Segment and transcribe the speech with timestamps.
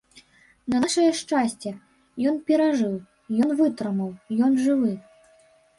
[0.73, 1.69] На нашае шчасце,
[2.31, 2.95] ён перажыў,
[3.45, 4.11] ён вытрымаў,
[4.49, 4.93] ён жывы.